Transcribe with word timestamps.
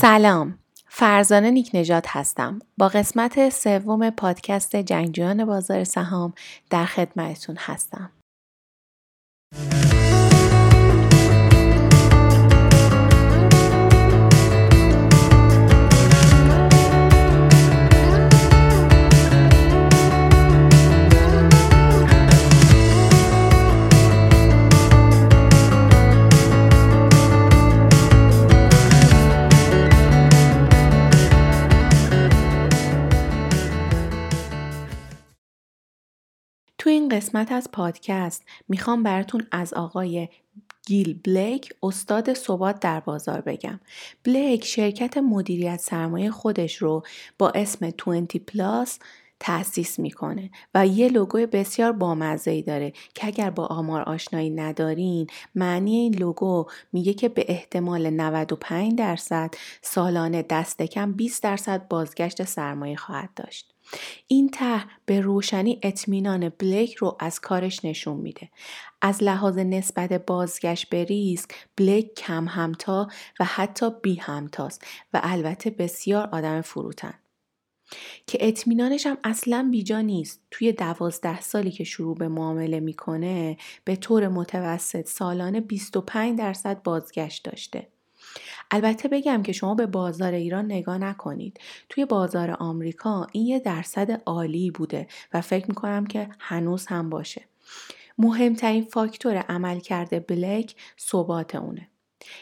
سلام. 0.00 0.58
فرزانه 0.88 1.50
نیک 1.50 1.70
نجات 1.74 2.04
هستم. 2.08 2.58
با 2.78 2.88
قسمت 2.88 3.48
سوم 3.48 4.10
پادکست 4.10 4.76
جنگجویان 4.76 5.44
بازار 5.44 5.84
سهام 5.84 6.32
در 6.70 6.84
خدمتتون 6.84 7.56
هستم. 7.58 8.10
قسمت 37.10 37.52
از 37.52 37.70
پادکست 37.72 38.44
می‌خوام 38.68 39.02
براتون 39.02 39.46
از 39.52 39.74
آقای 39.74 40.28
گیل 40.86 41.18
بلیک 41.24 41.74
استاد 41.82 42.34
ثبات 42.34 42.80
در 42.80 43.00
بازار 43.00 43.40
بگم. 43.40 43.80
بلیک 44.24 44.64
شرکت 44.64 45.16
مدیریت 45.16 45.80
سرمایه 45.80 46.30
خودش 46.30 46.76
رو 46.76 47.02
با 47.38 47.50
اسم 47.50 47.90
20 47.90 48.36
Plus 48.36 48.98
تأسیس 49.40 49.98
می‌کنه 49.98 50.50
و 50.74 50.86
یه 50.86 51.08
لوگو 51.08 51.46
بسیار 51.46 51.92
بامزه 51.92 52.50
ای 52.50 52.62
داره 52.62 52.92
که 53.14 53.26
اگر 53.26 53.50
با 53.50 53.66
آمار 53.66 54.02
آشنایی 54.02 54.50
ندارین 54.50 55.26
معنی 55.54 55.96
این 55.96 56.14
لوگو 56.14 56.66
میگه 56.92 57.14
که 57.14 57.28
به 57.28 57.44
احتمال 57.48 58.10
95 58.10 58.98
درصد 58.98 59.54
سالانه 59.82 60.42
دست 60.42 60.82
کم 60.82 61.12
20 61.12 61.42
درصد 61.42 61.88
بازگشت 61.88 62.44
سرمایه 62.44 62.96
خواهد 62.96 63.30
داشت. 63.36 63.74
این 64.26 64.50
طرح 64.50 64.86
به 65.06 65.20
روشنی 65.20 65.78
اطمینان 65.82 66.48
بلیک 66.48 66.94
رو 66.94 67.16
از 67.20 67.40
کارش 67.40 67.84
نشون 67.84 68.16
میده. 68.16 68.48
از 69.02 69.22
لحاظ 69.22 69.58
نسبت 69.58 70.12
بازگشت 70.12 70.88
به 70.88 71.04
ریسک 71.04 71.50
بلیک 71.76 72.14
کم 72.14 72.48
همتا 72.48 73.08
و 73.40 73.44
حتی 73.44 73.90
بی 74.02 74.14
همتاست 74.14 74.86
و 75.12 75.20
البته 75.22 75.70
بسیار 75.70 76.28
آدم 76.32 76.60
فروتن. 76.60 77.14
که 78.26 78.38
اطمینانش 78.40 79.06
هم 79.06 79.18
اصلا 79.24 79.68
بیجا 79.70 80.00
نیست 80.00 80.40
توی 80.50 80.72
دوازده 80.72 81.40
سالی 81.40 81.70
که 81.70 81.84
شروع 81.84 82.16
به 82.16 82.28
معامله 82.28 82.80
می‌کنه 82.80 83.56
به 83.84 83.96
طور 83.96 84.28
متوسط 84.28 85.08
سالانه 85.08 85.60
25 85.60 86.38
درصد 86.38 86.82
بازگشت 86.82 87.44
داشته 87.44 87.88
البته 88.70 89.08
بگم 89.08 89.42
که 89.42 89.52
شما 89.52 89.74
به 89.74 89.86
بازار 89.86 90.32
ایران 90.32 90.64
نگاه 90.64 90.98
نکنید 90.98 91.60
توی 91.88 92.04
بازار 92.04 92.50
آمریکا 92.50 93.26
این 93.32 93.46
یه 93.46 93.58
درصد 93.58 94.22
عالی 94.26 94.70
بوده 94.70 95.06
و 95.32 95.40
فکر 95.40 95.66
می‌کنم 95.68 96.06
که 96.06 96.28
هنوز 96.38 96.86
هم 96.86 97.10
باشه 97.10 97.42
مهمترین 98.18 98.84
فاکتور 98.84 99.36
عملکرد 99.36 100.26
بلک 100.26 100.74
ثبات 100.98 101.54
اونه 101.54 101.88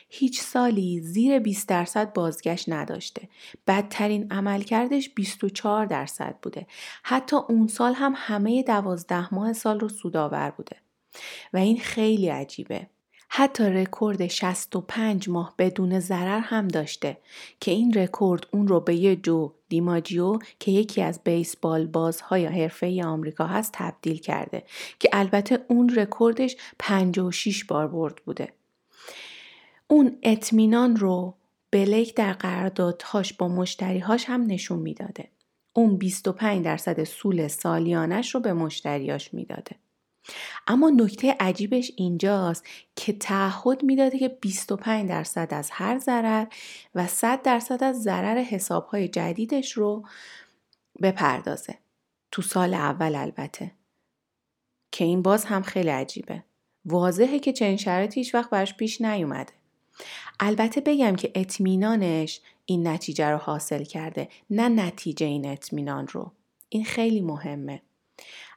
هیچ 0.09 0.41
سالی 0.41 1.01
زیر 1.01 1.39
20 1.39 1.69
درصد 1.69 2.13
بازگشت 2.13 2.69
نداشته. 2.69 3.29
بدترین 3.67 4.33
عملکردش 4.33 5.11
24 5.15 5.87
درصد 5.87 6.37
بوده. 6.43 6.67
حتی 7.03 7.37
اون 7.37 7.67
سال 7.67 7.95
هم 7.95 8.13
همه 8.17 8.63
دوازده 8.63 9.35
ماه 9.35 9.53
سال 9.53 9.81
رو 9.81 9.89
سودآور 9.89 10.51
بوده. 10.51 10.77
و 11.53 11.57
این 11.57 11.79
خیلی 11.79 12.29
عجیبه. 12.29 12.87
حتی 13.29 13.65
رکورد 13.65 14.27
65 14.27 15.29
ماه 15.29 15.55
بدون 15.59 16.01
ضرر 16.01 16.41
هم 16.41 16.69
داشته 16.69 17.17
که 17.61 17.71
این 17.71 17.95
رکورد 17.95 18.47
اون 18.51 18.69
رو 18.69 18.81
به 18.81 18.95
یه 18.95 19.17
جو 19.17 19.51
دیماجیو 19.69 20.39
که 20.59 20.71
یکی 20.71 21.03
از 21.03 21.21
بیسبال 21.25 21.87
بازهای 21.87 22.47
حرفه‌ای 22.47 23.05
آمریکا 23.05 23.47
هست 23.47 23.71
تبدیل 23.75 24.19
کرده 24.19 24.63
که 24.99 25.09
البته 25.13 25.65
اون 25.69 25.95
رکوردش 25.97 26.57
56 26.79 27.65
بار 27.65 27.89
برد 27.89 28.17
بوده. 28.17 28.53
اون 29.87 30.19
اطمینان 30.23 30.97
رو 30.97 31.35
بلیک 31.71 32.15
در 32.15 32.33
قراردادهاش 32.33 33.33
با 33.33 33.49
مشتریهاش 33.49 34.25
هم 34.25 34.43
نشون 34.43 34.79
می‌داده. 34.79 35.29
اون 35.73 35.97
25 35.97 36.65
درصد 36.65 37.05
سود 37.05 37.49
سالیانش 37.49 38.35
رو 38.35 38.41
به 38.41 38.53
مشتریاش 38.53 39.35
می‌داده. 39.35 39.77
اما 40.67 40.91
نکته 40.91 41.37
عجیبش 41.41 41.93
اینجاست 41.97 42.65
که 42.97 43.13
تعهد 43.13 43.83
می‌داده 43.83 44.19
که 44.19 44.29
25 44.29 45.09
درصد 45.09 45.49
از 45.51 45.71
هر 45.73 45.99
ضرر 45.99 46.47
و 46.95 47.07
100 47.07 47.43
درصد 47.43 47.85
از 47.85 48.03
ضرر 48.03 48.39
حسابهای 48.39 49.09
جدیدش 49.09 49.73
رو 49.73 50.07
بپردازه. 51.03 51.79
تو 52.31 52.43
سال 52.43 52.75
اول 52.75 53.15
البته. 53.15 53.73
که 54.93 55.05
این 55.05 55.23
باز 55.23 55.45
هم 55.45 55.63
خیلی 55.63 55.89
عجیبه. 55.89 56.45
واضحه 56.85 57.39
که 57.39 57.53
چنین 57.53 57.77
شرایطی 57.77 58.21
هیچ 58.21 58.35
وقت 58.35 58.51
براش 58.51 58.75
پیش 58.75 59.01
نیومده. 59.01 59.53
البته 60.41 60.81
بگم 60.81 61.17
که 61.17 61.33
اطمینانش 61.35 62.41
این 62.65 62.89
نتیجه 62.89 63.31
رو 63.31 63.37
حاصل 63.37 63.85
کرده 63.85 64.29
نه 64.51 64.69
نتیجه 64.69 65.27
این 65.27 65.47
اطمینان 65.47 66.09
رو. 66.09 66.33
این 66.69 66.85
خیلی 66.85 67.21
مهمه. 67.21 67.83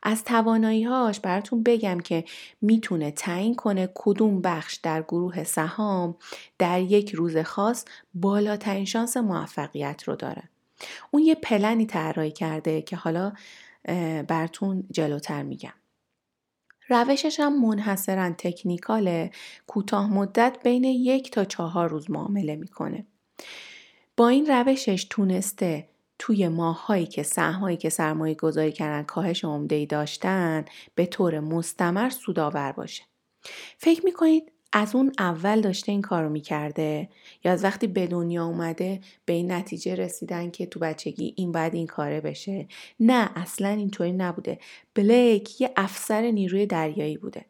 از 0.04 0.24
تواناییهاش 0.24 1.20
براتون 1.20 1.64
بگم 1.64 2.00
که 2.00 2.24
می‌تونه 2.62 3.12
تعیین 3.12 3.56
کنه 3.56 3.90
کدوم 3.96 4.42
بخش 4.42 4.76
در 4.76 5.02
گروه 5.02 5.44
سهام 5.44 6.16
در 6.58 6.82
یک 6.82 7.12
روز 7.12 7.38
خاص 7.38 7.86
بالاترین 8.14 8.86
شانس 8.86 9.18
موفقیت 9.18 10.04
رو 10.04 10.16
داره. 10.16 10.44
اون 11.12 11.24
یه 11.24 11.36
پلنی 11.36 11.86
طراحی 11.86 12.32
کرده 12.32 12.82
که 12.82 12.96
حالا 12.96 13.34
براتون 14.28 14.84
جلوتر 14.92 15.44
میگم. 15.44 15.74
روشش 16.90 17.40
هم 17.40 17.62
منحصرا 17.62 18.34
تکنیکاله 18.38 19.32
کوتاه 19.68 20.14
مدت 20.14 20.58
بین 20.64 20.84
یک 20.84 21.32
تا 21.32 21.46
چهار 21.46 21.90
روز 21.90 22.12
معامله 22.12 22.56
می‌کنه. 22.56 23.06
با 24.18 24.28
این 24.28 24.46
روشش 24.46 25.08
تونسته 25.10 25.88
توی 26.24 26.48
ماههایی 26.48 27.06
که 27.06 27.24
سهمهایی 27.24 27.78
که 27.78 27.90
سرمایه 27.90 28.36
گذاری 28.36 28.72
کردن 28.72 29.04
کاهش 29.04 29.46
عمده 29.46 29.86
داشتن 29.86 30.66
به 30.96 31.06
طور 31.06 31.40
مستمر 31.40 32.10
سودآور 32.10 32.72
باشه. 32.72 33.04
فکر 33.78 34.06
می‌کنید 34.06 34.52
از 34.74 34.96
اون 34.96 35.12
اول 35.20 35.62
داشته 35.62 35.92
این 35.92 36.02
کارو 36.02 36.30
می‌کرده 36.30 37.10
یا 37.44 37.52
از 37.52 37.64
وقتی 37.64 37.88
به 37.88 38.08
دنیا 38.08 38.46
اومده 38.46 39.00
به 39.26 39.34
این 39.34 39.52
نتیجه 39.52 39.96
رسیدن 39.96 40.52
که 40.52 40.66
تو 40.66 40.80
بچگی 40.80 41.34
این 41.38 41.52
باید 41.52 41.74
این 41.74 41.88
کاره 41.88 42.22
بشه؟ 42.22 42.68
نه 43.00 43.30
اصلا 43.36 43.70
اینطوری 43.70 44.12
نبوده. 44.12 44.60
بلیک 44.96 45.62
یه 45.62 45.72
افسر 45.76 46.22
نیروی 46.22 46.66
دریایی 46.66 47.18
بوده 47.18 47.46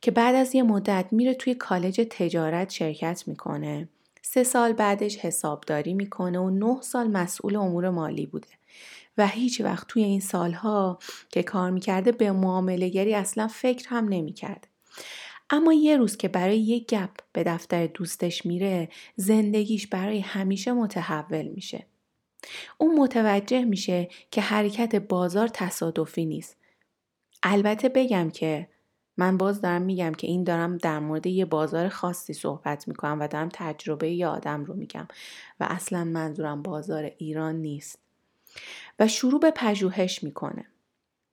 که 0.00 0.10
بعد 0.10 0.34
از 0.34 0.54
یه 0.54 0.62
مدت 0.62 1.06
میره 1.10 1.34
توی 1.34 1.54
کالج 1.54 2.06
تجارت 2.10 2.70
شرکت 2.70 3.24
می‌کنه. 3.26 3.88
سه 4.34 4.44
سال 4.44 4.72
بعدش 4.72 5.16
حسابداری 5.18 5.94
می‌کنه 5.94 6.38
و 6.38 6.50
نه 6.50 6.80
سال 6.80 7.08
مسئول 7.08 7.56
امور 7.56 7.90
مالی 7.90 8.26
بوده 8.26 8.48
و 9.18 9.26
هیچ 9.26 9.60
وقت 9.60 9.86
توی 9.86 10.02
این 10.02 10.20
سالها 10.20 10.98
که 11.30 11.42
کار 11.42 11.70
می‌کرده 11.70 12.12
به 12.12 12.32
معاملهگری 12.32 13.14
اصلا 13.14 13.48
فکر 13.48 13.88
هم 13.88 14.08
نمی‌کرده 14.08 14.68
اما 15.50 15.72
یه 15.72 15.96
روز 15.96 16.16
که 16.16 16.28
برای 16.28 16.58
یک 16.58 16.86
گپ 16.86 17.10
به 17.32 17.44
دفتر 17.44 17.86
دوستش 17.86 18.46
میره 18.46 18.88
زندگیش 19.16 19.86
برای 19.86 20.20
همیشه 20.20 20.72
متحول 20.72 21.48
میشه. 21.48 21.86
اون 22.78 22.98
متوجه 22.98 23.64
میشه 23.64 24.08
که 24.30 24.40
حرکت 24.40 24.94
بازار 24.94 25.48
تصادفی 25.48 26.26
نیست. 26.26 26.56
البته 27.42 27.88
بگم 27.88 28.30
که 28.30 28.68
من 29.16 29.36
باز 29.36 29.60
دارم 29.60 29.82
میگم 29.82 30.12
که 30.12 30.26
این 30.26 30.44
دارم 30.44 30.76
در 30.76 30.98
مورد 30.98 31.26
یه 31.26 31.44
بازار 31.44 31.88
خاصی 31.88 32.32
صحبت 32.32 32.88
می‌کنم 32.88 33.20
و 33.20 33.28
دارم 33.28 33.48
تجربه 33.52 34.10
یه 34.10 34.26
آدم 34.26 34.64
رو 34.64 34.74
میگم 34.74 35.08
و 35.60 35.66
اصلا 35.70 36.04
منظورم 36.04 36.62
بازار 36.62 37.10
ایران 37.18 37.56
نیست. 37.56 37.98
و 38.98 39.08
شروع 39.08 39.40
به 39.40 39.50
پژوهش 39.50 40.22
می‌کنه. 40.22 40.66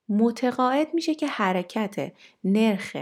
متقاعد 0.08 0.94
میشه 0.94 1.14
که 1.14 1.26
حرکت 1.26 2.12
نرخ 2.44 2.96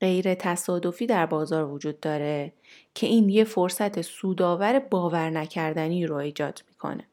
غیر 0.00 0.34
تصادفی 0.34 1.06
در 1.06 1.26
بازار 1.26 1.64
وجود 1.64 2.00
داره 2.00 2.52
که 2.94 3.06
این 3.06 3.28
یه 3.28 3.44
فرصت 3.44 4.02
سودآور 4.02 4.78
باور 4.78 5.30
نکردنی 5.30 6.06
رو 6.06 6.16
ایجاد 6.16 6.64
می‌کنه. 6.68 7.04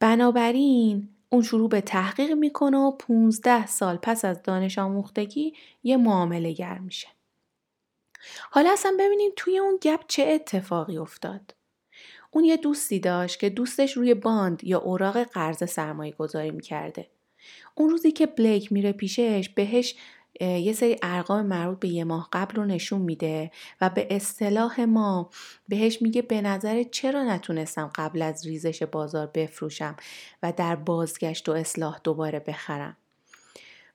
بنابراین 0.00 1.08
اون 1.28 1.42
شروع 1.42 1.68
به 1.68 1.80
تحقیق 1.80 2.32
می‌کنه 2.32 2.78
و 2.78 2.90
15 2.90 3.66
سال 3.66 3.96
پس 3.96 4.24
از 4.24 4.42
دانش 4.42 4.78
آموختگی 4.78 5.54
یه 5.82 5.96
معامله 5.96 6.52
گر 6.52 6.78
میشه. 6.78 7.08
حالا 8.50 8.72
اصلا 8.72 8.96
ببینیم 9.00 9.30
توی 9.36 9.58
اون 9.58 9.78
گپ 9.82 10.00
چه 10.08 10.22
اتفاقی 10.22 10.96
افتاد. 10.96 11.54
اون 12.30 12.44
یه 12.44 12.56
دوستی 12.56 13.00
داشت 13.00 13.40
که 13.40 13.50
دوستش 13.50 13.92
روی 13.92 14.14
باند 14.14 14.64
یا 14.64 14.78
اوراق 14.78 15.22
قرض 15.22 15.70
سرمایه 15.70 16.12
گذاری 16.12 16.50
می‌کرده. 16.50 17.10
اون 17.74 17.90
روزی 17.90 18.12
که 18.12 18.26
بلیک 18.26 18.72
میره 18.72 18.92
پیشش 18.92 19.48
بهش 19.54 19.96
یه 20.40 20.72
سری 20.72 20.96
ارقام 21.02 21.46
مربوط 21.46 21.78
به 21.78 21.88
یه 21.88 22.04
ماه 22.04 22.28
قبل 22.32 22.56
رو 22.56 22.64
نشون 22.64 23.00
میده 23.00 23.50
و 23.80 23.90
به 23.90 24.06
اصطلاح 24.10 24.80
ما 24.80 25.30
بهش 25.68 26.02
میگه 26.02 26.22
به 26.22 26.40
نظر 26.40 26.82
چرا 26.82 27.24
نتونستم 27.24 27.90
قبل 27.94 28.22
از 28.22 28.46
ریزش 28.46 28.82
بازار 28.82 29.26
بفروشم 29.26 29.96
و 30.42 30.52
در 30.52 30.76
بازگشت 30.76 31.48
و 31.48 31.52
اصلاح 31.52 32.00
دوباره 32.04 32.40
بخرم. 32.40 32.96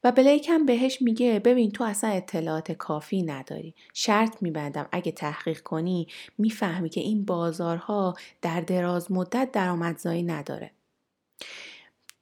و 0.04 0.12
بلیک 0.12 0.50
هم 0.50 0.66
بهش 0.66 1.02
میگه 1.02 1.40
ببین 1.40 1.72
تو 1.72 1.84
اصلا 1.84 2.10
اطلاعات 2.10 2.72
کافی 2.72 3.24
نداری. 3.24 3.76
شرط 3.94 4.42
میبندم 4.42 4.88
اگه 4.92 5.12
تحقیق 5.12 5.60
کنی 5.62 6.08
می‌فهمی 6.38 6.90
که 6.90 7.02
این 7.02 7.26
بازارها 7.26 8.16
در 8.42 8.62
دراز 8.62 9.12
مدت 9.12 9.52
درآمدزایی 9.52 10.24
نداره. 10.24 10.72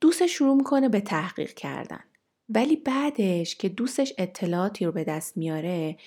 دوستش 0.02 0.32
شروع 0.32 0.56
می‌کنه 0.56 0.90
به 0.90 1.02
تحقیق 1.02 1.54
کردن. 1.54 2.04
ولی 2.50 2.76
بعدش 2.76 3.56
که 3.56 3.70
دوستش 3.70 4.14
اطلاعاتی 4.18 4.86
رو 4.86 4.92
به 4.92 5.04
دست 5.04 5.38
میاره 5.38 5.98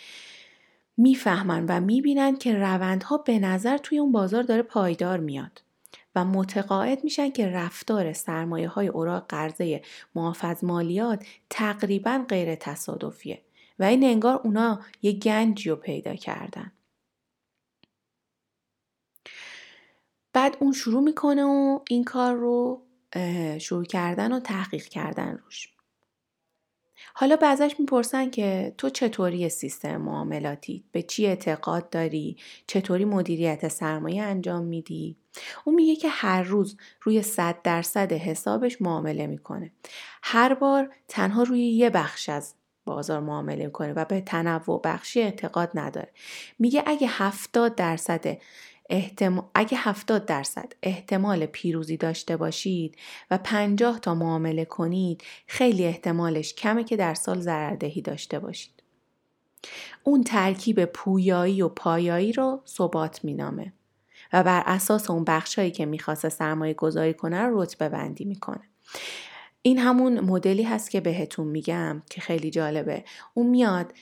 می‌فهمن 0.97 1.67
و 1.69 1.81
می‌بینن 1.81 2.37
که 2.37 2.55
روندها 2.55 3.19
به 3.19 3.39
نظر 3.39 3.77
توی 3.79 3.99
اون 3.99 4.13
بازار 4.13 4.43
داره 4.43 4.63
پایدار 4.63 5.21
میاد 5.21 5.63
و 6.15 6.25
متقاعد 6.25 7.05
میشن 7.05 7.31
که 7.31 7.47
رفتار 7.47 8.13
سرمایه 8.13 8.69
های 8.69 8.89
اوراق 8.89 9.27
قرضه 9.29 9.83
محافظ 10.15 10.65
مالیات 10.65 11.27
تقریبا 11.51 12.25
غیر 12.29 12.55
تصادفیه 12.55 13.43
و 13.79 13.85
این 13.85 14.05
انگار 14.05 14.41
اونا 14.45 14.81
یه 15.03 15.13
گنجی 15.13 15.71
رو 15.71 15.77
پیدا 15.77 16.15
کردن. 16.15 16.73
بعد 20.33 20.57
اون 20.61 20.73
شروع 20.73 21.03
می‌کنه 21.03 21.45
و 21.45 21.81
این 21.91 22.05
کار 22.05 22.35
رو 22.35 22.83
شروع 23.59 23.85
کردن 23.85 24.33
و 24.33 24.41
تحقیق 24.41 24.85
کردن 24.85 25.39
روش. 25.45 25.80
حالا 27.15 27.37
ازش 27.43 27.75
می‌پرسن 27.79 28.31
که 28.31 28.75
تو 28.79 28.91
چطوری 28.91 29.49
سیستم 29.49 29.97
معاملاتی؟ 29.97 30.85
به 30.93 31.03
چی 31.03 31.27
اعتقاد 31.27 31.91
داری؟ 31.91 32.37
چطوری 32.67 33.05
مدیریت 33.05 33.69
سرمایه 33.69 34.23
انجام 34.23 34.65
میدی؟ 34.65 35.17
اون 35.65 35.75
میگه 35.75 35.97
که 35.97 36.09
هر 36.09 36.43
روز 36.43 36.77
روی 37.03 37.23
صد 37.23 37.63
درصد 37.63 38.13
حسابش 38.13 38.83
معامله 38.83 39.27
می‌کنه. 39.27 39.73
هر 40.23 40.55
بار 40.55 40.91
تنها 41.09 41.43
روی 41.43 41.61
یه 41.61 41.91
بخش 41.91 42.29
از 42.29 42.55
بازار 42.85 43.21
معامله 43.21 43.65
می‌کنه 43.65 43.93
و 43.93 44.05
به 44.05 44.21
تنوع 44.21 44.81
بخشی 44.85 45.21
اعتقاد 45.21 45.71
نداره. 45.75 46.09
میگه 46.59 46.83
اگه 46.87 47.07
هفتاد 47.11 47.75
درصد 47.75 48.39
احتمال 48.91 49.45
اگه 49.55 49.79
70 49.79 50.27
درصد 50.27 50.73
احتمال 50.83 51.47
پیروزی 51.47 51.97
داشته 51.97 52.37
باشید 52.37 52.97
و 53.31 53.39
50 53.39 53.99
تا 54.01 54.15
معامله 54.15 54.65
کنید 54.65 55.23
خیلی 55.47 55.85
احتمالش 55.85 56.55
کمه 56.55 56.85
که 56.85 56.97
در 56.97 57.15
سال 57.15 57.41
ضرردهی 57.41 58.03
داشته 58.03 58.39
باشید. 58.39 58.83
اون 60.03 60.25
ترکیب 60.25 60.85
پویایی 60.85 61.63
و 61.63 61.69
پایایی 61.69 62.33
رو 62.33 62.63
ثبات 62.67 63.25
مینامه 63.25 63.73
و 64.33 64.43
بر 64.43 64.63
اساس 64.67 65.11
اون 65.11 65.25
بخشایی 65.25 65.71
که 65.71 65.87
می‌خواسته 65.87 66.29
سرمایه 66.29 66.75
گذاری 66.75 67.15
کنه 67.15 67.43
رو 67.43 67.63
رتبه 67.63 67.89
بندی 67.89 68.25
می‌کنه. 68.25 68.63
این 69.63 69.79
همون 69.79 70.21
مدلی 70.21 70.63
هست 70.63 70.91
که 70.91 71.01
بهتون 71.01 71.47
میگم 71.47 72.03
که 72.11 72.21
خیلی 72.21 72.51
جالبه. 72.51 73.05
اون 73.35 73.47
میاد 73.47 73.93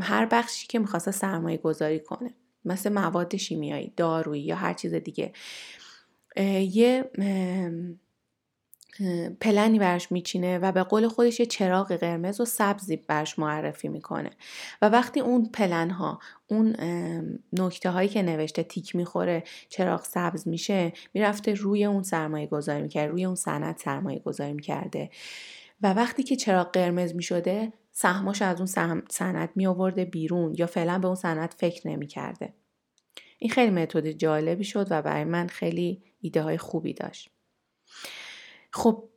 هر 0.00 0.26
بخشی 0.26 0.66
که 0.66 0.78
می‌خواسته 0.78 1.10
سرمایه 1.10 1.56
گذاری 1.56 2.00
کنه. 2.00 2.34
مثل 2.64 2.92
مواد 2.92 3.36
شیمیایی 3.36 3.92
دارویی 3.96 4.42
یا 4.42 4.56
هر 4.56 4.74
چیز 4.74 4.94
دیگه. 4.94 5.32
یه 6.60 7.10
پلنی 9.40 9.78
برش 9.78 10.12
میچینه 10.12 10.58
و 10.58 10.72
به 10.72 10.82
قول 10.82 11.08
خودش 11.08 11.40
یه 11.40 11.46
چراغ 11.46 11.96
قرمز 11.96 12.40
و 12.40 12.44
سبزی 12.44 12.96
برش 12.96 13.38
معرفی 13.38 13.88
می‌کنه. 13.88 14.30
و 14.82 14.88
وقتی 14.88 15.20
اون 15.20 15.50
پلن 15.52 15.90
ها 15.90 16.18
اون 16.46 16.76
نکته 17.52 17.90
هایی 17.90 18.08
که 18.08 18.22
نوشته 18.22 18.62
تیک 18.62 18.96
می‌خوره 18.96 19.44
چراغ 19.68 20.04
سبز 20.04 20.48
میشه 20.48 20.92
می‌رفته 21.14 21.54
روی 21.54 21.84
اون 21.84 22.02
سرمایه 22.02 22.46
گذاری 22.46 22.82
می‌کرده 22.82 23.10
روی 23.10 23.24
اون 23.24 23.34
سند 23.34 23.76
سرمایه 23.76 24.18
گذاری 24.18 24.52
می‌کرده. 24.52 25.10
و 25.82 25.92
وقتی 25.92 26.22
که 26.22 26.36
چراغ 26.36 26.72
قرمز 26.72 27.14
می‌شده 27.14 27.72
سهماش 27.92 28.42
از 28.42 28.56
اون 28.56 29.02
سند 29.10 29.50
می 29.54 29.66
آورده 29.66 30.04
بیرون 30.04 30.54
یا 30.58 30.66
فعلا 30.66 30.98
به 30.98 31.06
اون 31.06 31.14
سند 31.14 31.54
فکر 31.58 31.88
نمی 31.88 32.06
کرده. 32.06 32.54
این 33.38 33.50
خیلی 33.50 33.70
متد 33.70 34.10
جالبی 34.10 34.64
شد 34.64 34.86
و 34.90 35.02
برای 35.02 35.24
من 35.24 35.46
خیلی 35.46 36.02
ایده 36.20 36.42
های 36.42 36.58
خوبی 36.58 36.92
داشت. 36.92 37.30
خب 38.70 39.08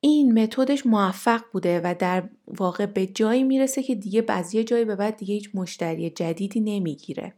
این 0.00 0.42
متدش 0.42 0.86
موفق 0.86 1.42
بوده 1.52 1.80
و 1.84 1.94
در 1.98 2.28
واقع 2.46 2.86
به 2.86 3.06
جایی 3.06 3.42
می‌رسه 3.42 3.82
که 3.82 3.94
دیگه 3.94 4.22
بعضی 4.22 4.64
جایی 4.64 4.84
به 4.84 4.96
بعد 4.96 5.16
دیگه 5.16 5.34
هیچ 5.34 5.50
مشتری 5.54 6.10
جدیدی 6.10 6.60
نمی‌گیره. 6.60 7.34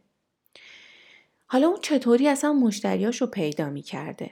حالا 1.45 1.67
اون 1.67 1.79
چطوری 1.81 2.27
اصلا 2.27 2.53
مشتریاش 2.53 3.21
رو 3.21 3.27
پیدا 3.27 3.69
می‌کرده؟ 3.69 4.31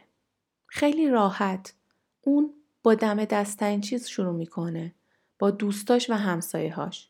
خیلی 0.68 1.08
راحت. 1.08 1.74
اون 2.22 2.54
با 2.84 2.96
دم 2.96 3.26
دستن 3.26 3.82
چیز 3.82 4.08
شروع 4.08 4.34
می‌کنه. 4.34 4.96
با 5.44 5.52
دوستاش 5.52 6.10
و 6.10 6.14
همسایه‌هاش. 6.14 7.10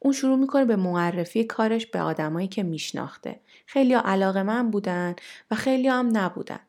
اون 0.00 0.12
شروع 0.12 0.36
می‌کنه 0.36 0.64
به 0.64 0.76
معرفی 0.76 1.44
کارش 1.44 1.86
به 1.86 2.00
آدمایی 2.00 2.48
که 2.48 2.62
میشناخته. 2.62 3.40
خیلی 3.66 3.94
علاقه 3.94 4.42
من 4.42 4.70
بودن 4.70 5.16
و 5.50 5.54
خیلی 5.54 5.88
هم 5.88 6.08
نبودن. 6.12 6.60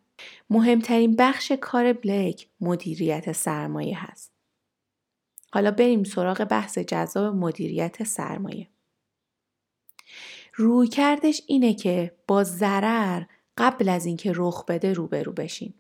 مهمترین 0.50 1.16
بخش 1.16 1.52
کار 1.52 1.94
بلیک 1.94 2.48
مدیریت 2.62 3.32
سرمایه 3.32 4.06
هست. 4.06 4.32
حالا 5.54 5.72
بریم 5.72 6.04
سراغ 6.04 6.44
بحث 6.44 6.78
جذاب 6.78 7.36
مدیریت 7.36 8.04
سرمایه. 8.04 8.68
روی 10.54 10.88
کردش 10.88 11.42
اینه 11.48 11.74
که 11.74 12.16
با 12.28 12.44
ضرر 12.44 13.24
قبل 13.58 13.90
از 13.90 14.06
اینکه 14.06 14.32
رخ 14.36 14.66
بده 14.66 14.94
روبرو 14.94 15.32
بشین 15.32 15.74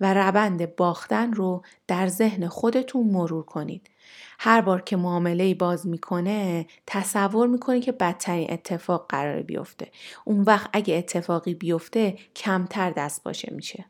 و 0.00 0.14
روند 0.14 0.76
باختن 0.76 1.32
رو 1.32 1.62
در 1.86 2.08
ذهن 2.08 2.48
خودتون 2.48 3.06
مرور 3.06 3.44
کنید 3.44 3.90
هر 4.38 4.60
بار 4.60 4.80
که 4.80 4.96
معامله 4.96 5.54
باز 5.54 5.86
می‌کنه 5.86 6.66
تصور 6.86 7.48
می‌کنه 7.48 7.80
که 7.80 7.92
بدترین 7.92 8.52
اتفاق 8.52 9.06
قرار 9.08 9.42
بیفته. 9.42 9.90
اون 10.24 10.40
وقت 10.40 10.70
اگه 10.72 10.94
اتفاقی 10.94 11.54
بیفته 11.54 12.18
کمتر 12.36 12.90
دست 12.90 13.22
باشه 13.22 13.52
میشه. 13.54 13.84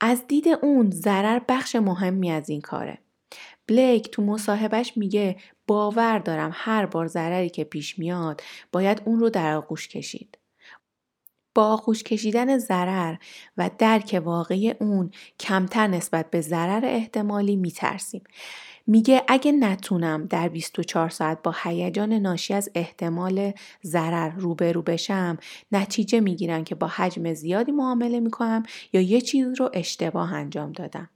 از 0.00 0.26
دید 0.26 0.48
اون 0.48 0.90
ضرر 0.90 1.40
بخش 1.48 1.76
مهمی 1.76 2.30
از 2.30 2.48
این 2.48 2.60
کاره. 2.60 2.98
بلیک 3.66 4.10
تو 4.10 4.22
مصاحبهش 4.22 4.92
میگه 4.96 5.36
باور 5.66 6.18
دارم 6.18 6.50
هر 6.54 6.86
بار 6.86 7.06
ضرری 7.06 7.50
که 7.50 7.64
پیش 7.64 7.98
میاد 7.98 8.40
باید 8.72 9.02
اون 9.04 9.20
رو 9.20 9.30
در 9.30 9.54
آغوش 9.54 9.88
کشید. 9.88 10.38
با 11.54 11.66
آغوش 11.66 12.02
کشیدن 12.02 12.58
ضرر 12.58 13.14
و 13.56 13.70
درک 13.78 14.22
واقعی 14.24 14.70
اون 14.70 15.10
کمتر 15.40 15.86
نسبت 15.86 16.30
به 16.30 16.40
ضرر 16.40 16.84
احتمالی 16.84 17.56
میترسیم. 17.56 18.22
میگه 18.86 19.22
اگه 19.28 19.52
نتونم 19.52 20.26
در 20.26 20.48
24 20.48 21.08
ساعت 21.08 21.42
با 21.42 21.54
هیجان 21.62 22.12
ناشی 22.12 22.54
از 22.54 22.70
احتمال 22.74 23.52
ضرر 23.84 24.28
روبرو 24.28 24.82
بشم 24.82 25.38
نتیجه 25.72 26.20
می‌گیرم 26.20 26.64
که 26.64 26.74
با 26.74 26.86
حجم 26.86 27.34
زیادی 27.34 27.72
معامله 27.72 28.20
می‌کنم 28.20 28.62
یا 28.92 29.00
یه 29.00 29.20
چیز 29.20 29.60
رو 29.60 29.70
اشتباه 29.74 30.34
انجام 30.34 30.72
دادم. 30.72 31.08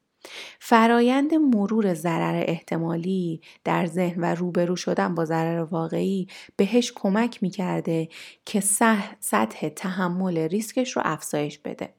فرایند 0.61 1.35
مرور 1.35 1.95
ضرر 1.95 2.45
احتمالی 2.47 3.41
در 3.65 3.87
ذهن 3.87 4.21
و 4.21 4.35
روبرو 4.35 4.77
شدن 4.77 5.15
با 5.15 5.25
ضرر 5.25 5.65
واقعی 5.65 6.29
بهش 6.57 6.93
کمک 6.95 7.43
می‌کرده 7.43 8.09
که 8.45 8.61
سطح 9.21 9.69
تحمل 9.69 10.39
ریسکش 10.39 10.97
رو 10.97 11.03
افزایش 11.05 11.59
بده. 11.59 11.95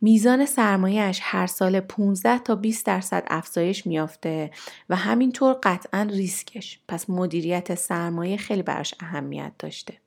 میزان 0.00 0.46
سرمایهش 0.46 1.20
هر 1.22 1.46
سال 1.46 1.80
15 1.80 2.38
تا 2.38 2.54
20 2.54 2.86
درصد 2.86 3.24
افزایش 3.26 3.86
میافته 3.86 4.50
و 4.88 4.96
همینطور 4.96 5.56
قطعا 5.62 6.08
ریسکش 6.10 6.80
پس 6.88 7.10
مدیریت 7.10 7.74
سرمایه 7.74 8.36
خیلی 8.36 8.62
براش 8.62 8.94
اهمیت 9.00 9.52
داشته. 9.58 10.03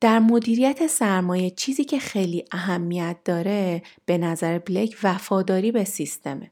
در 0.00 0.18
مدیریت 0.18 0.86
سرمایه 0.86 1.50
چیزی 1.50 1.84
که 1.84 1.98
خیلی 1.98 2.44
اهمیت 2.52 3.16
داره 3.24 3.82
به 4.06 4.18
نظر 4.18 4.58
بلیک 4.58 4.98
وفاداری 5.02 5.72
به 5.72 5.84
سیستمه. 5.84 6.50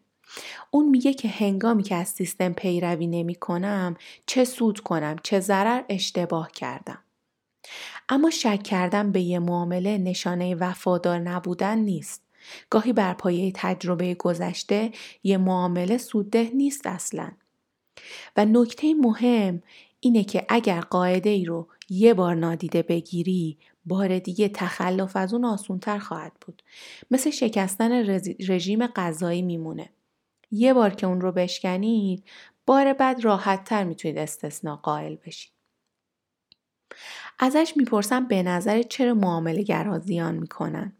اون 0.71 0.88
میگه 0.88 1.15
که 1.15 1.29
هنگامی 1.29 1.83
که 1.83 1.95
از 1.95 2.09
سیستم 2.09 2.53
پیروی 2.53 3.07
نمی 3.07 3.35
کنم 3.35 3.97
چه 4.26 4.45
سود 4.45 4.81
کنم 4.81 5.17
چه 5.23 5.41
ضرر 5.41 5.83
اشتباه 5.88 6.50
کردم. 6.50 6.99
اما 8.09 8.31
شک 8.31 8.62
کردن 8.62 9.12
به 9.12 9.21
یه 9.21 9.38
معامله 9.38 9.99
نشانه 9.99 10.55
وفادار 10.55 11.19
نبودن 11.19 11.79
نیست. 11.79 12.23
گاهی 12.71 12.93
بر 12.93 13.15
پایه 13.15 13.53
تجربه 13.55 14.15
گذشته 14.15 14.91
یه 15.25 15.38
معامله 15.38 15.99
سودده 15.99 16.50
نیست 16.55 16.87
اصلا. 16.87 17.33
و 18.37 18.45
نکته 18.45 18.95
مهم 18.95 19.62
اینه 20.00 20.25
که 20.25 20.47
اگر 20.49 20.81
قاعده 20.81 21.31
ای 21.31 21.45
رو 21.45 21.69
یه 21.88 22.14
بار 22.14 22.35
نادیده 22.35 22.83
بگیری 22.83 23.59
بار 23.85 24.19
دیگه 24.19 24.49
تخلف 24.49 25.16
از 25.16 25.35
اون 25.35 25.45
آسونتر 25.45 25.99
خواهد 25.99 26.33
بود. 26.40 26.62
مثل 27.11 27.31
شکستن 27.31 27.93
رژیم 28.49 28.87
غذایی 28.87 29.43
میمونه. 29.43 29.90
یه 30.50 30.75
بار 30.75 30.90
که 30.90 31.07
اون 31.07 31.21
رو 31.21 31.33
بشکنید 31.33 32.25
بار 32.66 32.93
بعد 32.93 33.25
راحت 33.25 33.64
تر 33.64 33.85
می‌تونید 33.85 34.19
استثنا 34.19 34.76
قائل 34.76 35.16
بشید. 35.26 35.52
ازش 37.38 37.73
می‌پرسم 37.76 38.28
به 38.28 38.43
نظر 38.43 38.83
چرا 38.83 39.14
معامله 39.14 39.62
گرها 39.62 39.99
زیان 39.99 40.35
می‌کنن؟ 40.35 40.93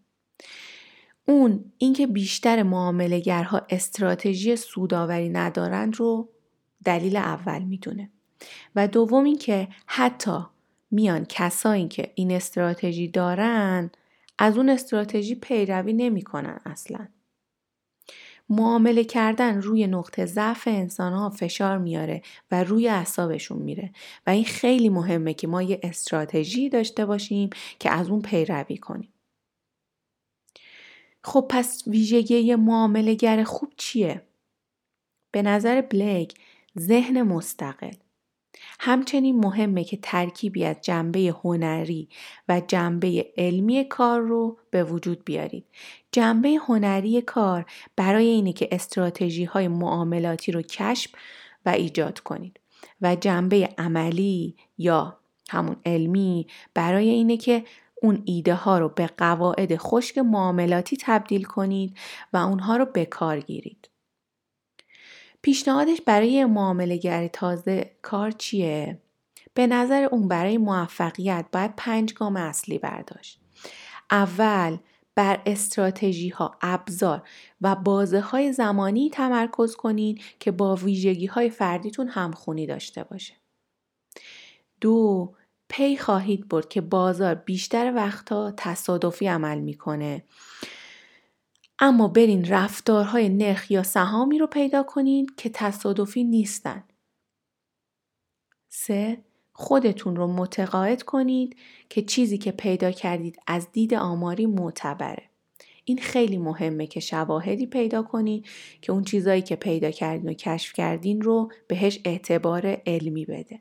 اون 1.29 1.73
اینکه 1.79 2.07
بیشتر 2.07 2.63
معاملهگرها 2.63 3.67
استراتژی 3.71 4.57
سوداوری 4.57 5.29
ندارند 5.29 5.97
رو 5.97 6.29
دلیل 6.85 7.17
اول 7.17 7.63
می‌دونه 7.63 8.11
و 8.77 8.89
دوم 8.89 9.25
اینکه 9.25 9.69
حتی 9.87 10.47
میان 10.91 11.27
کسایی 11.29 11.89
که 11.89 12.13
این 12.15 12.31
استراتژی 12.31 13.09
دارن 13.09 13.91
از 14.39 14.57
اون 14.57 14.69
استراتژی 14.69 15.35
پیروی 15.35 15.93
نمی‌کنن 15.93 16.61
اصلا. 16.67 17.09
معامله 18.49 19.05
کردن 19.05 19.63
روی 19.63 19.87
نقطه 19.87 20.27
ضعف 20.27 20.69
انسان 20.69 21.13
ها 21.13 21.31
فشار 21.31 21.79
میاره 21.79 22.23
و 22.51 22.65
روی 22.65 22.89
اعصابشون 22.89 23.59
میره. 23.59 23.93
و 24.27 24.31
این 24.31 24.45
خیلی 24.45 24.89
مهمه 24.89 25.35
که 25.35 25.47
ما 25.47 25.63
یه 25.63 25.81
استراتژی 25.83 26.69
داشته 26.69 27.07
باشیم 27.07 27.51
که 27.79 27.91
از 27.91 28.09
اون 28.09 28.23
پیروی 28.23 28.77
کنیم. 28.77 29.13
خب 31.23 31.47
پس 31.51 31.83
ویژگی 31.87 32.55
معاملهگر 32.55 33.45
خوب 33.45 33.73
چیه؟ 33.77 34.23
به 35.31 35.43
نظر 35.43 35.81
بلیک 35.81 36.35
ذهن 36.79 37.23
مستقل. 37.23 37.93
همچنین 38.81 39.41
مهمه 39.41 39.85
که 39.85 39.99
ترکیبی 40.03 40.65
از 40.65 40.77
جنبه 40.83 41.35
هنری 41.45 42.09
و 42.49 42.63
جنبه 42.69 43.33
علمی 43.37 43.85
کار 43.85 44.21
رو 44.21 44.59
به 44.71 44.85
وجود 44.85 45.25
بیارید. 45.25 45.65
جنبه 46.13 46.49
هنری 46.69 47.23
کار 47.23 47.67
برای 47.97 48.27
اینه 48.27 48.53
که 48.53 48.69
استراتژی 48.73 49.45
های 49.45 49.69
معاملاتی 49.69 50.53
رو 50.53 50.63
کشف 50.63 51.11
و 51.67 51.69
ایجاد 51.69 52.21
کنید 52.21 52.61
و 53.01 53.17
جنبه 53.17 53.69
عملی 53.79 54.57
یا 54.79 55.19
همون 55.51 55.77
علمی 55.87 56.47
برای 56.75 57.09
اینه 57.09 57.37
که 57.37 57.65
اون 58.03 58.23
ایده 58.25 58.55
ها 58.55 58.79
رو 58.79 58.89
به 58.89 59.07
قواعد 59.07 59.77
خشک 59.77 60.19
معاملاتی 60.19 60.97
تبدیل 61.01 61.45
کنید 61.45 61.97
و 62.33 62.37
اونها 62.37 62.77
رو 62.77 62.85
به 62.85 63.05
کار 63.05 63.41
گیرید. 63.41 63.89
پیشنهادش 65.47 66.01
برای 66.01 66.45
معامله 66.45 67.29
تازه 67.29 67.91
کار 68.03 68.31
چیه؟ 68.31 69.01
به 69.55 69.67
نظر 69.67 70.03
اون 70.03 70.29
برای 70.29 70.59
موفقیت 70.59 71.47
باید 71.53 71.75
پنج 71.77 72.15
گام 72.15 72.37
اصلی 72.37 72.79
برداشت. 72.79 73.41
اول 74.11 74.77
بر 75.15 75.43
استراتژی 75.47 76.29
ها، 76.29 76.57
ابزار 76.63 77.29
و 77.61 77.75
بازه 77.75 78.21
های 78.21 78.53
زمانی 78.53 79.11
تمرکز 79.11 79.77
کنید 79.77 80.23
که 80.41 80.51
با 80.51 80.75
ویژگی 80.75 81.27
های 81.27 81.51
فردیتون 81.51 82.09
همخونی 82.09 82.67
داشته 82.67 83.05
باشه. 83.05 83.35
دو 84.81 85.35
پی 85.69 85.97
خواهید 85.97 86.49
برد 86.49 86.69
که 86.69 86.81
بازار 86.81 87.35
بیشتر 87.35 87.93
وقتها 87.95 88.53
تصادفی 88.57 89.27
عمل 89.27 89.61
می‌کنه 89.61 90.25
اما 91.81 92.09
برین 92.09 92.45
رفتارهای 92.49 93.29
نرخ 93.29 93.71
یا 93.71 93.83
سهامی 93.83 94.39
رو 94.39 94.47
پیدا 94.47 94.83
کنید 94.83 95.35
که 95.37 95.49
تصادفی 95.49 96.25
نیستن. 96.25 96.85
سه 98.69 99.19
خودتون 99.53 100.17
رو 100.17 100.27
متقاعد 100.27 101.03
کنید 101.03 101.57
که 101.89 102.03
چیزی 102.03 102.39
که 102.39 102.53
پیدا 102.53 102.91
کردید 102.91 103.39
از 103.47 103.73
دید 103.73 103.95
آماری 103.95 104.47
معتبره. 104.47 105.23
این 105.85 105.99
خیلی 105.99 106.39
مهمه 106.39 106.87
که 106.87 107.01
شواهدی 107.01 107.67
پیدا 107.67 108.03
کنید 108.03 108.47
که 108.83 108.93
اون 108.93 109.05
چیزایی 109.05 109.43
که 109.43 109.57
پیدا 109.57 109.91
کردین 109.91 110.31
و 110.31 110.33
کشف 110.33 110.73
کردین 110.73 111.21
رو 111.21 111.53
بهش 111.69 112.01
اعتبار 112.05 112.83
علمی 112.87 113.25
بده. 113.25 113.61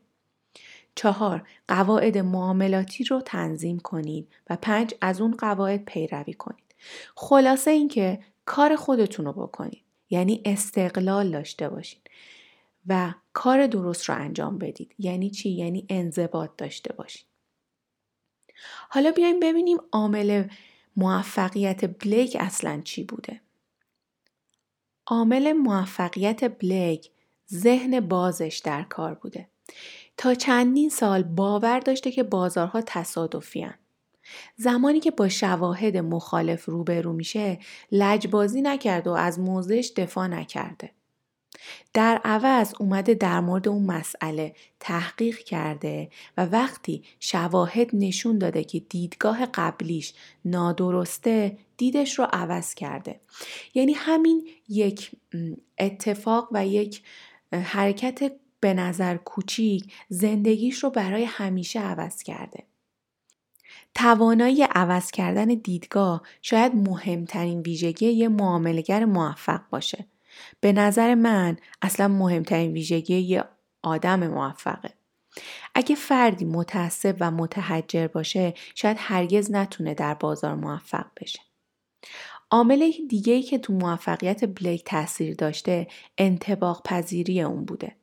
چهار 0.95 1.47
قواعد 1.67 2.17
معاملاتی 2.17 3.03
رو 3.03 3.21
تنظیم 3.21 3.79
کنید 3.79 4.27
و 4.49 4.57
پنج 4.61 4.93
از 5.01 5.21
اون 5.21 5.31
قواعد 5.31 5.85
پیروی 5.85 6.33
کنید. 6.33 6.64
خلاصه 7.15 7.71
اینکه 7.71 8.19
کار 8.45 8.75
خودتون 8.75 9.25
رو 9.25 9.33
بکنید. 9.33 9.83
یعنی 10.09 10.41
استقلال 10.45 11.31
داشته 11.31 11.69
باشید 11.69 12.09
و 12.87 13.13
کار 13.33 13.67
درست 13.67 14.09
رو 14.09 14.15
انجام 14.15 14.57
بدید. 14.57 14.95
یعنی 14.99 15.29
چی؟ 15.29 15.49
یعنی 15.49 15.85
انضباط 15.89 16.49
داشته 16.57 16.93
باشید 16.93 17.25
حالا 18.89 19.11
بیایم 19.11 19.39
ببینیم 19.39 19.77
عامل 19.91 20.47
موفقیت 20.95 21.85
بلیک 21.85 22.37
اصلا 22.39 22.81
چی 22.83 23.03
بوده. 23.03 23.41
عامل 25.05 25.53
موفقیت 25.53 26.59
بلیک 26.59 27.11
ذهن 27.53 27.99
بازش 27.99 28.61
در 28.63 28.83
کار 28.83 29.13
بوده. 29.13 29.47
تا 30.17 30.33
چندین 30.33 30.89
سال 30.89 31.23
باور 31.23 31.79
داشته 31.79 32.11
که 32.11 32.23
بازارها 32.23 32.81
تصادفی 32.81 33.67
زمانی 34.55 34.99
که 34.99 35.11
با 35.11 35.29
شواهد 35.29 35.97
مخالف 35.97 36.65
روبرو 36.65 37.13
میشه 37.13 37.59
لجبازی 37.91 38.61
نکرده 38.61 39.09
و 39.09 39.13
از 39.13 39.39
موضعش 39.39 39.91
دفاع 39.95 40.27
نکرده. 40.27 40.91
در 41.93 42.21
عوض 42.23 42.73
اومده 42.79 43.13
در 43.13 43.39
مورد 43.39 43.67
اون 43.67 43.83
مسئله 43.85 44.55
تحقیق 44.79 45.37
کرده 45.37 46.09
و 46.37 46.45
وقتی 46.45 47.03
شواهد 47.19 47.89
نشون 47.93 48.37
داده 48.37 48.63
که 48.63 48.79
دیدگاه 48.79 49.45
قبلیش 49.45 50.13
نادرسته 50.45 51.57
دیدش 51.77 52.19
رو 52.19 52.27
عوض 52.33 52.73
کرده 52.73 53.19
یعنی 53.73 53.93
همین 53.93 54.47
یک 54.69 55.11
اتفاق 55.79 56.49
و 56.51 56.67
یک 56.67 57.03
حرکت 57.53 58.31
به 58.59 58.73
نظر 58.73 59.17
کوچیک 59.17 59.93
زندگیش 60.09 60.83
رو 60.83 60.89
برای 60.89 61.23
همیشه 61.23 61.79
عوض 61.79 62.23
کرده 62.23 62.63
توانایی 63.95 64.63
عوض 64.63 65.11
کردن 65.11 65.45
دیدگاه 65.45 66.21
شاید 66.41 66.75
مهمترین 66.75 67.61
ویژگی 67.61 68.05
یه 68.05 68.27
معاملگر 68.27 69.05
موفق 69.05 69.61
باشه. 69.69 70.05
به 70.59 70.73
نظر 70.73 71.15
من 71.15 71.57
اصلا 71.81 72.07
مهمترین 72.07 72.71
ویژگی 72.71 73.19
یه 73.19 73.43
آدم 73.83 74.27
موفقه. 74.27 74.93
اگه 75.75 75.95
فردی 75.95 76.45
متعصب 76.45 77.15
و 77.19 77.31
متحجر 77.31 78.07
باشه 78.07 78.53
شاید 78.75 78.97
هرگز 78.99 79.51
نتونه 79.51 79.93
در 79.93 80.13
بازار 80.13 80.55
موفق 80.55 81.05
بشه. 81.21 81.39
عامل 82.51 82.91
دیگه 83.09 83.33
ای 83.33 83.43
که 83.43 83.57
تو 83.57 83.73
موفقیت 83.73 84.45
بلیک 84.45 84.83
تاثیر 84.83 85.35
داشته 85.35 85.87
انتباق 86.17 86.81
پذیری 86.85 87.41
اون 87.41 87.65
بوده. 87.65 87.95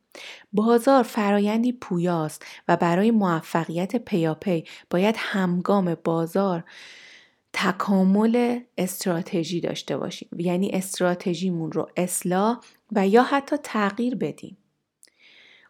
بازار 0.53 1.03
فرایندی 1.03 1.73
پویاست 1.73 2.47
و 2.69 2.77
برای 2.77 3.11
موفقیت 3.11 3.97
پیاپی 3.97 4.65
باید 4.91 5.15
همگام 5.19 5.97
بازار 6.05 6.65
تکامل 7.53 8.61
استراتژی 8.79 9.61
داشته 9.61 9.97
باشیم. 9.97 10.29
یعنی 10.37 10.71
استراتژیمون 10.71 11.73
رو 11.73 11.91
اصلاح 11.97 12.61
و 12.93 13.09
یا 13.09 13.23
حتی 13.23 13.57
تغییر 13.57 14.15
بدیم. 14.15 14.57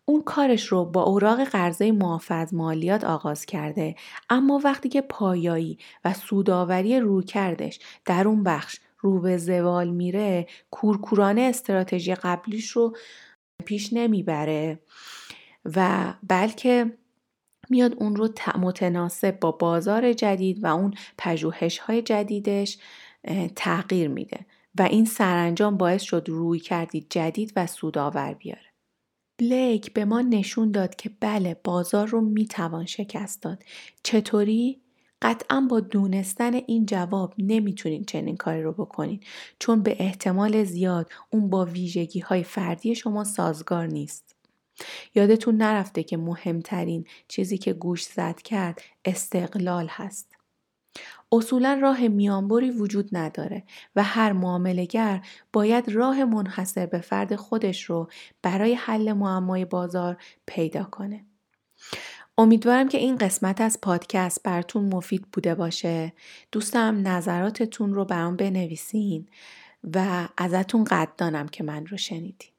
اون 0.04 0.22
کارش 0.22 0.66
رو 0.66 0.84
با 0.84 1.02
اوراق 1.02 1.44
قرضه 1.44 1.92
محافظ 1.92 2.54
مالیات 2.54 3.04
آغاز 3.04 3.46
کرده 3.46 3.94
اما 4.30 4.60
وقتی 4.64 4.88
که 4.88 5.00
پایایی 5.00 5.78
و 6.04 6.14
سوداوری 6.14 7.00
روکردش 7.00 7.80
در 8.04 8.28
اون 8.28 8.42
بخش 8.42 8.80
رو 8.98 9.20
به 9.20 9.36
زوال 9.36 9.90
میره 9.90 10.46
کورکورانه 10.70 11.40
استراتژی 11.40 12.14
قبلیش 12.14 12.70
رو 12.70 12.96
پیش 13.62 13.92
نمی‌بره 13.92 14.80
و 15.64 16.14
بلکه 16.28 16.98
میاد 17.70 17.94
اون 17.94 18.16
رو 18.16 18.28
متناسب 18.58 19.40
با 19.40 19.52
بازار 19.52 20.12
جدید 20.12 20.64
و 20.64 20.66
اون 20.66 20.94
پژوهش 21.18 21.78
های 21.78 22.02
جدیدش 22.02 22.78
تغییر 23.56 24.08
میده 24.08 24.46
و 24.78 24.82
این 24.82 25.04
سرانجام 25.04 25.76
باعث 25.76 26.02
شد 26.02 26.24
روی 26.28 26.58
کردی 26.58 27.06
جدید 27.10 27.52
و 27.56 27.66
سودآور 27.66 28.34
بیاره. 28.34 28.72
بلیک 29.38 29.92
به 29.92 30.04
ما 30.04 30.20
نشون 30.20 30.70
داد 30.70 30.96
که 30.96 31.10
بله 31.20 31.60
بازار 31.64 32.06
رو 32.06 32.20
می‌توان 32.20 32.86
شکست 32.86 33.42
داد. 33.42 33.62
چطوری؟ 34.02 34.81
قطعا 35.22 35.66
با 35.70 35.80
دونستن 35.80 36.54
این 36.54 36.86
جواب 36.86 37.34
نمی‌تونین 37.38 38.04
چنین 38.04 38.36
کاری 38.36 38.62
رو 38.62 38.72
بکنین 38.72 39.20
چون 39.58 39.82
به 39.82 39.96
احتمال 39.98 40.64
زیاد 40.64 41.12
اون 41.30 41.50
با 41.50 41.64
ویژگی 41.64 42.20
های 42.20 42.42
فردی 42.42 42.94
شما 42.94 43.24
سازگار 43.24 43.86
نیست. 43.86 44.36
یادتون 45.14 45.56
نرفته 45.56 46.02
که 46.02 46.16
مهمترین 46.16 47.04
چیزی 47.28 47.58
که 47.58 47.72
گوش 47.72 48.04
زد 48.04 48.36
کرد 48.36 48.82
استقلال 49.04 49.86
هست. 49.90 50.36
اصولا 51.32 51.78
راه 51.82 52.08
میانبری 52.08 52.70
وجود 52.70 53.08
نداره 53.12 53.62
و 53.96 54.02
هر 54.02 54.32
معاملگر 54.32 55.26
باید 55.52 55.88
راه 55.88 56.24
منحصر 56.24 56.86
به 56.86 56.98
فرد 56.98 57.36
خودش 57.36 57.84
رو 57.84 58.08
برای 58.42 58.74
حل 58.74 59.12
معمای 59.12 59.64
بازار 59.64 60.16
پیدا 60.46 60.84
کنه. 60.84 61.24
امیدوارم 62.38 62.88
که 62.88 62.98
این 62.98 63.16
قسمت 63.16 63.60
از 63.60 63.80
پادکست 63.82 64.42
براتون 64.42 64.84
مفید 64.84 65.22
بوده 65.32 65.54
باشه. 65.54 66.12
دوستم 66.52 67.08
نظراتتون 67.08 67.94
رو 67.94 68.04
برام 68.04 68.36
بنویسین 68.36 69.28
و 69.94 70.28
ازتون 70.36 70.84
قدردانم 70.84 71.48
که 71.48 71.64
من 71.64 71.86
رو 71.86 71.96
شنیدین. 71.96 72.51